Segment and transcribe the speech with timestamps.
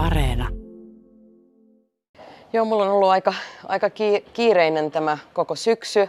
[0.00, 0.48] Areena.
[2.52, 3.34] Joo, mulla on ollut aika,
[3.68, 3.90] aika
[4.32, 6.08] kiireinen tämä koko syksy.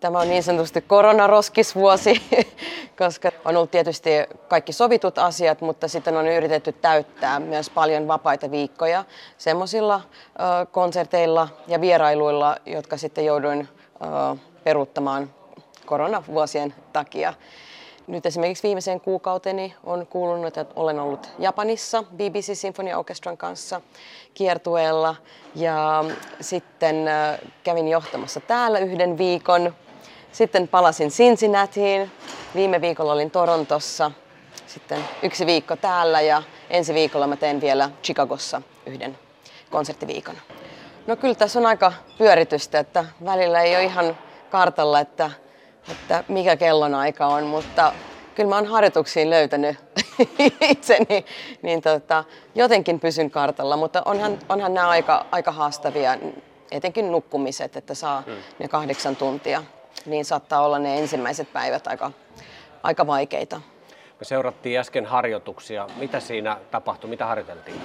[0.00, 2.22] Tämä on niin sanotusti koronaroskisvuosi,
[2.98, 4.10] koska on ollut tietysti
[4.48, 9.04] kaikki sovitut asiat, mutta sitten on yritetty täyttää myös paljon vapaita viikkoja
[9.38, 10.00] semmoisilla
[10.70, 13.68] konserteilla ja vierailuilla, jotka sitten jouduin
[14.64, 15.30] peruuttamaan
[15.86, 17.34] koronavuosien takia.
[18.10, 23.80] Nyt esimerkiksi viimeiseen kuukauteni on kuulunut, että olen ollut Japanissa BBC Symphony Orchestran kanssa
[24.34, 25.16] kiertueella
[25.54, 26.04] ja
[26.40, 26.96] sitten
[27.64, 29.74] kävin johtamassa täällä yhden viikon.
[30.32, 32.10] Sitten palasin Cincinnatiin.
[32.54, 34.10] Viime viikolla olin Torontossa.
[34.66, 39.18] Sitten yksi viikko täällä ja ensi viikolla mä teen vielä Chicagossa yhden
[39.70, 40.36] konserttiviikon.
[41.06, 44.18] No kyllä tässä on aika pyöritystä, että välillä ei ole ihan
[44.50, 45.30] kartalla, että
[45.88, 47.92] että mikä kellonaika on, mutta
[48.34, 49.76] kyllä mä oon harjoituksiin löytänyt
[50.70, 51.24] itseni,
[51.62, 56.18] niin tota, jotenkin pysyn kartalla, mutta onhan, onhan nämä aika, aika haastavia,
[56.70, 58.36] etenkin nukkumiset, että saa hmm.
[58.58, 59.62] ne kahdeksan tuntia,
[60.06, 62.10] niin saattaa olla ne ensimmäiset päivät aika,
[62.82, 63.60] aika vaikeita.
[64.18, 65.86] Me seurattiin äsken harjoituksia.
[65.96, 67.10] Mitä siinä tapahtui?
[67.10, 67.80] Mitä harjoiteltiin?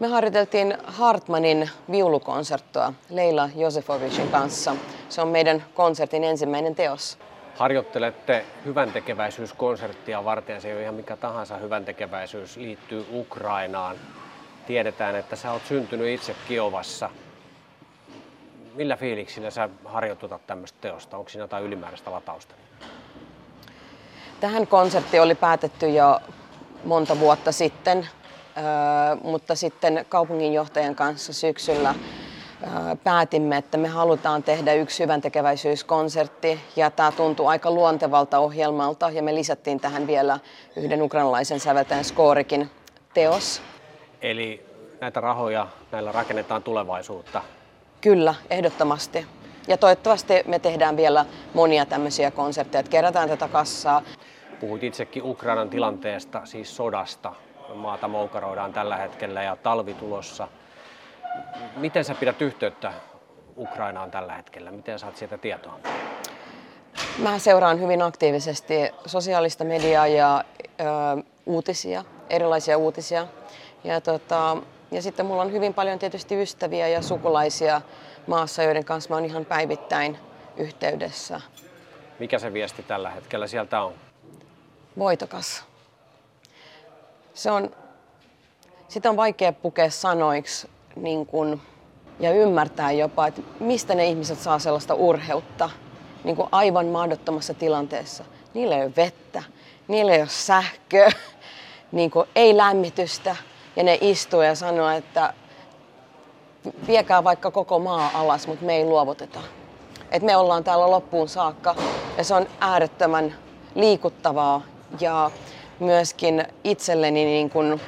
[0.00, 4.76] Me harjoiteltiin Hartmanin viulukonserttoa Leila Josefovicin kanssa.
[5.08, 7.18] Se on meidän konsertin ensimmäinen teos.
[7.56, 13.96] Harjoittelette hyvän tekeväisyyskonserttia varten, se ei ole ihan mikä tahansa hyvän tekeväisyys, liittyy Ukrainaan.
[14.66, 17.10] Tiedetään, että sä oot syntynyt itse Kiovassa.
[18.74, 21.16] Millä fiiliksillä sä harjoitutat tämmöistä teosta?
[21.16, 22.54] Onko siinä jotain ylimääräistä latausta?
[24.40, 26.20] Tähän konsertti oli päätetty jo
[26.84, 28.08] monta vuotta sitten,
[29.22, 31.94] mutta sitten kaupunginjohtajan kanssa syksyllä
[33.04, 39.22] päätimme, että me halutaan tehdä yksi hyvän tekeväisyyskonsertti ja tämä tuntuu aika luontevalta ohjelmalta ja
[39.22, 40.38] me lisättiin tähän vielä
[40.76, 42.70] yhden ukrainalaisen säveltäjän Skoorikin
[43.14, 43.62] teos.
[44.22, 44.66] Eli
[45.00, 47.42] näitä rahoja näillä rakennetaan tulevaisuutta?
[48.00, 49.26] Kyllä, ehdottomasti.
[49.68, 54.02] Ja toivottavasti me tehdään vielä monia tämmöisiä konsertteja, että kerätään tätä kassaa.
[54.60, 57.32] Puhuit itsekin Ukrainan tilanteesta, siis sodasta.
[57.74, 60.48] Maata moukaroidaan tällä hetkellä ja talvi tulossa.
[61.76, 62.92] Miten sä pidät yhteyttä
[63.56, 64.70] Ukrainaan tällä hetkellä?
[64.70, 65.78] Miten saat sieltä tietoa?
[67.18, 68.74] Mä seuraan hyvin aktiivisesti
[69.06, 73.26] sosiaalista mediaa ja ö, uutisia, erilaisia uutisia.
[73.84, 74.56] Ja, tota,
[74.90, 77.80] ja sitten mulla on hyvin paljon tietysti ystäviä ja sukulaisia
[78.26, 80.18] maassa, joiden kanssa mä oon ihan päivittäin
[80.56, 81.40] yhteydessä.
[82.18, 83.94] Mikä se viesti tällä hetkellä sieltä on?
[84.98, 85.64] Voitokas.
[87.34, 87.70] Se on,
[88.88, 91.60] sitä on vaikea pukea sanoiksi niin kun,
[92.20, 95.70] ja ymmärtää jopa, että mistä ne ihmiset saa sellaista urheutta
[96.24, 98.24] niin kuin aivan mahdottomassa tilanteessa.
[98.54, 99.42] Niillä ei ole vettä,
[99.88, 101.10] niillä ei ole sähköä,
[101.92, 103.36] niin kuin ei lämmitystä
[103.76, 105.34] ja ne istuu ja sanoo, että
[106.86, 109.40] viekää vaikka koko maa alas, mutta me ei luovuteta.
[110.10, 111.74] Et me ollaan täällä loppuun saakka
[112.18, 113.34] ja se on äärettömän
[113.74, 114.62] liikuttavaa
[115.00, 115.30] ja
[115.80, 117.80] myöskin itselleni niin kuin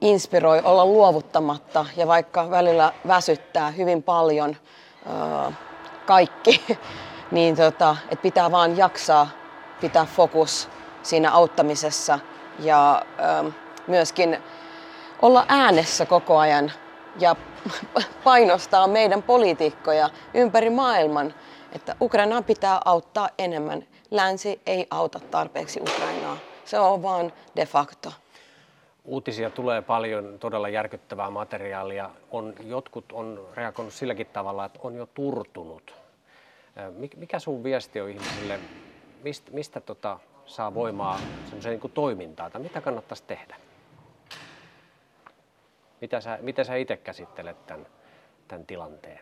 [0.00, 4.56] inspiroi olla luovuttamatta ja vaikka välillä väsyttää hyvin paljon
[5.06, 5.58] äh,
[6.06, 6.62] kaikki,
[7.30, 9.28] niin tota, että pitää vaan jaksaa
[9.80, 10.68] pitää fokus
[11.02, 12.18] siinä auttamisessa
[12.58, 13.54] ja äh,
[13.86, 14.38] myöskin
[15.22, 16.72] olla äänessä koko ajan
[17.18, 17.36] ja
[18.24, 21.34] painostaa meidän poliitikkoja ympäri maailman,
[21.72, 23.84] että Ukrainaa pitää auttaa enemmän.
[24.10, 26.36] Länsi ei auta tarpeeksi Ukrainaa.
[26.64, 28.12] Se on vaan de facto.
[29.06, 32.10] Uutisia tulee paljon, todella järkyttävää materiaalia.
[32.30, 35.94] On, jotkut on reagoinut silläkin tavalla, että on jo turtunut.
[37.16, 38.60] Mikä sun viesti on ihmisille?
[39.22, 41.20] Mistä, mistä tota, saa voimaa
[41.64, 43.56] niin kuin toimintaa tai mitä kannattaisi tehdä?
[46.00, 47.86] Mitä sä, miten sä itse käsittelet tämän,
[48.48, 49.20] tämän tilanteen?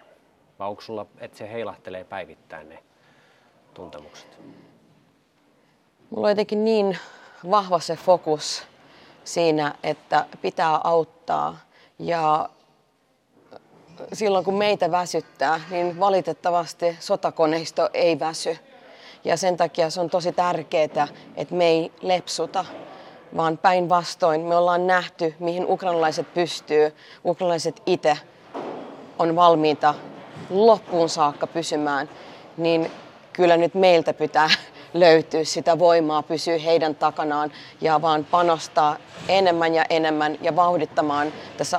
[0.58, 2.82] Vai onko sulla, että se heilahtelee päivittäin ne
[3.74, 4.38] tuntemukset?
[6.10, 6.98] Mulla on jotenkin niin
[7.50, 8.73] vahva se fokus
[9.24, 11.58] siinä, että pitää auttaa
[11.98, 12.48] ja
[14.12, 18.58] silloin kun meitä väsyttää, niin valitettavasti sotakoneisto ei väsy.
[19.24, 22.64] Ja sen takia se on tosi tärkeää, että me ei lepsuta,
[23.36, 26.94] vaan päinvastoin me ollaan nähty, mihin ukrainalaiset pystyy.
[27.24, 28.18] Ukrainalaiset itse
[29.18, 29.94] on valmiita
[30.50, 32.10] loppuun saakka pysymään,
[32.56, 32.90] niin
[33.32, 34.50] kyllä nyt meiltä pitää
[34.94, 38.96] löytyä sitä voimaa, pysyä heidän takanaan ja vaan panostaa
[39.28, 41.78] enemmän ja enemmän ja vauhdittamaan tässä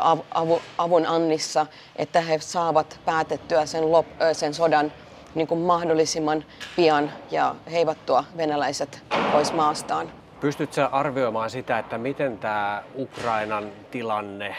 [0.78, 1.66] avun annissa,
[1.96, 4.92] että he saavat päätettyä sen, lop, sen sodan
[5.36, 6.46] niin kuin mahdollisimman
[6.76, 10.12] pian ja heivattua venäläiset pois maastaan.
[10.40, 14.56] Pystytkö arvioimaan sitä, että miten tämä Ukrainan tilanne,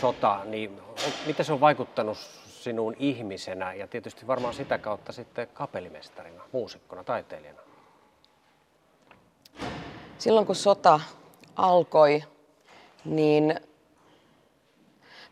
[0.00, 0.80] sota, niin
[1.26, 7.60] miten se on vaikuttanut sinuun ihmisenä ja tietysti varmaan sitä kautta sitten kapellimestarina, muusikkona, taiteilijana?
[10.18, 11.00] Silloin kun sota
[11.56, 12.24] alkoi,
[13.04, 13.60] niin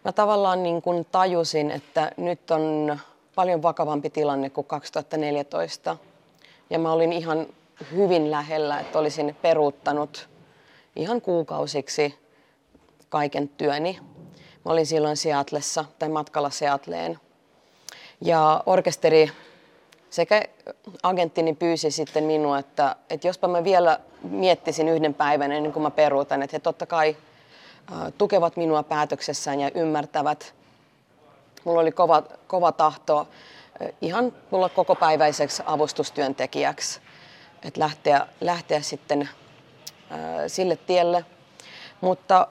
[0.04, 2.98] mä tavallaan niin kuin tajusin, että nyt on
[3.34, 5.96] paljon vakavampi tilanne kuin 2014.
[6.70, 7.46] Ja mä olin ihan
[7.92, 10.28] hyvin lähellä, että olisin peruuttanut
[10.96, 12.14] ihan kuukausiksi
[13.08, 13.98] kaiken työni.
[14.64, 17.18] Mä olin silloin Seatlessa tai matkalla Seatleen.
[18.20, 19.30] Ja orkesteri
[20.12, 20.42] sekä
[21.02, 25.90] agenttini pyysi sitten minua, että, että jospa mä vielä miettisin yhden päivän ennen kuin mä
[25.90, 27.16] peruutan, että he totta kai
[28.18, 30.54] tukevat minua päätöksessään ja ymmärtävät.
[31.64, 33.28] Mulla oli kova, kova tahto
[34.00, 37.00] ihan mulla koko päiväiseksi avustustyöntekijäksi,
[37.62, 39.28] että lähteä, lähteä sitten
[40.46, 41.24] sille tielle.
[42.00, 42.48] Mutta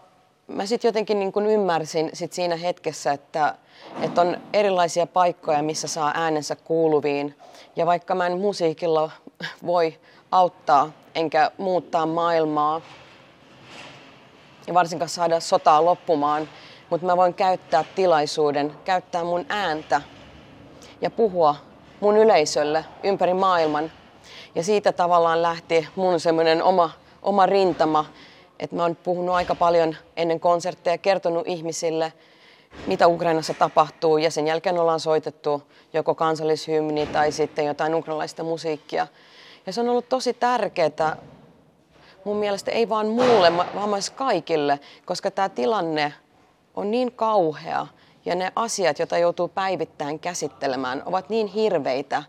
[0.53, 3.55] mä sitten jotenkin niin kun ymmärsin sit siinä hetkessä, että,
[4.01, 7.37] että on erilaisia paikkoja, missä saa äänensä kuuluviin.
[7.75, 9.11] Ja vaikka mä en musiikilla
[9.65, 9.99] voi
[10.31, 12.81] auttaa enkä muuttaa maailmaa,
[14.67, 16.49] ja varsinkaan saada sotaa loppumaan,
[16.89, 20.01] mutta mä voin käyttää tilaisuuden, käyttää mun ääntä
[21.01, 21.55] ja puhua
[21.99, 23.91] mun yleisölle ympäri maailman.
[24.55, 26.89] Ja siitä tavallaan lähti mun semmoinen oma,
[27.21, 28.05] oma rintama,
[28.61, 32.13] että mä oon puhunut aika paljon ennen konsertteja, kertonut ihmisille,
[32.87, 35.63] mitä Ukrainassa tapahtuu ja sen jälkeen ollaan soitettu
[35.93, 39.07] joko kansallishymni tai sitten jotain ukrainalaista musiikkia.
[39.65, 41.17] Ja se on ollut tosi tärkeää
[42.23, 46.13] mun mielestä ei vaan mulle, vaan myös kaikille, koska tämä tilanne
[46.75, 47.87] on niin kauhea
[48.25, 52.23] ja ne asiat, joita joutuu päivittäin käsittelemään, ovat niin hirveitä,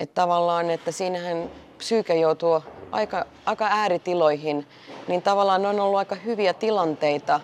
[0.00, 4.66] että tavallaan, että siinähän psyyke joutuu aika, aika ääritiloihin,
[5.08, 7.40] niin tavallaan ne on ollut aika hyviä tilanteita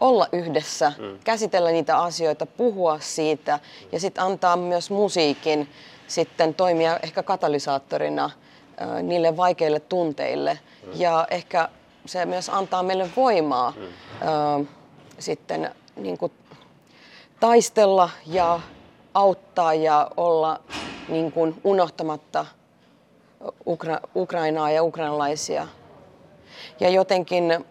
[0.00, 1.18] olla yhdessä, mm.
[1.24, 3.58] käsitellä niitä asioita, puhua siitä
[3.92, 5.68] ja sitten antaa myös musiikin
[6.06, 8.30] sitten toimia ehkä katalysaattorina
[9.02, 10.58] niille vaikeille tunteille.
[10.86, 10.92] Mm.
[10.94, 11.68] Ja ehkä
[12.06, 14.66] se myös antaa meille voimaa mm.
[15.18, 16.32] sitten niin kuin
[17.40, 18.60] taistella ja
[19.14, 20.60] auttaa ja olla
[21.08, 22.46] niin kuin unohtamatta
[23.66, 25.68] Ukra- Ukrainaa ja ukrainalaisia.
[26.80, 27.64] Ja jotenkin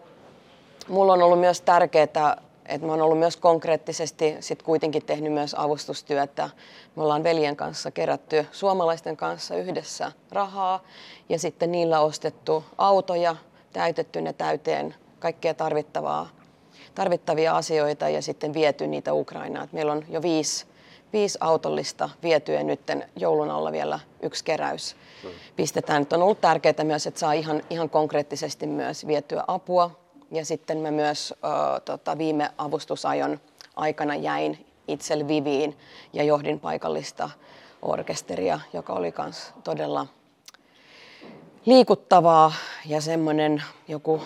[0.88, 2.36] mulla on ollut myös tärkeää
[2.68, 6.50] et mä oon ollut myös konkreettisesti sit kuitenkin tehnyt myös avustustyötä.
[6.96, 10.84] Me ollaan veljen kanssa kerätty suomalaisten kanssa yhdessä rahaa
[11.28, 13.36] ja sitten niillä ostettu autoja,
[13.72, 16.28] täytetty ne täyteen kaikkea tarvittavaa,
[16.94, 19.68] tarvittavia asioita ja sitten viety niitä Ukrainaan.
[19.72, 20.66] meillä on jo viisi,
[21.12, 22.80] viisi autollista vietyä nyt
[23.16, 24.96] joulun alla vielä yksi keräys.
[25.56, 26.02] Pistetään.
[26.02, 29.90] Nyt on ollut tärkeää myös, että saa ihan, ihan konkreettisesti myös vietyä apua.
[30.30, 33.40] Ja sitten mä myös äh, tota, viime avustusajon
[33.76, 35.78] aikana jäin itse Viviin
[36.12, 37.30] ja johdin paikallista
[37.82, 40.06] orkesteria, joka oli myös todella
[41.66, 42.52] liikuttavaa
[42.86, 44.22] ja semmoinen joku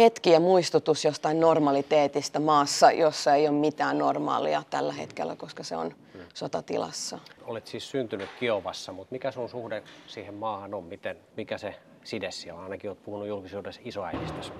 [0.00, 5.76] hetki ja muistutus jostain normaliteetista maassa, jossa ei ole mitään normaalia tällä hetkellä, koska se
[5.76, 5.94] on
[6.34, 7.18] sotatilassa.
[7.46, 10.84] Olet siis syntynyt Kiovassa, mutta mikä sun suhde siihen maahan on?
[10.84, 11.74] Miten, mikä se
[12.04, 12.64] side siellä on?
[12.64, 14.52] Ainakin olet puhunut julkisuudessa isoäidistäsi.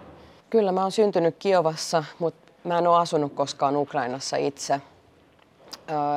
[0.50, 4.80] Kyllä mä oon syntynyt Kiovassa, mutta mä en ole asunut koskaan Ukrainassa itse.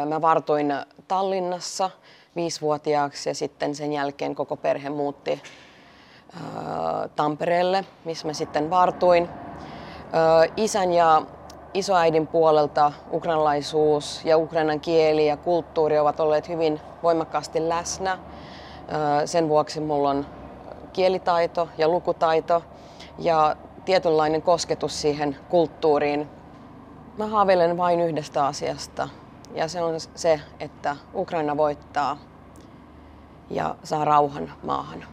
[0.09, 0.73] Mä vartuin
[1.07, 1.89] Tallinnassa
[2.35, 5.41] viisivuotiaaksi ja sitten sen jälkeen koko perhe muutti
[7.15, 9.29] Tampereelle, missä mä sitten vartuin.
[10.57, 11.21] Isän ja
[11.73, 18.17] isoäidin puolelta ukrainalaisuus ja ukrainan kieli ja kulttuuri ovat olleet hyvin voimakkaasti läsnä.
[19.25, 20.25] Sen vuoksi mulla on
[20.93, 22.63] kielitaito ja lukutaito
[23.19, 26.29] ja tietynlainen kosketus siihen kulttuuriin.
[27.17, 29.09] Mä haaveilen vain yhdestä asiasta
[29.53, 32.17] ja se on se, että Ukraina voittaa
[33.49, 35.12] ja saa rauhan maahan.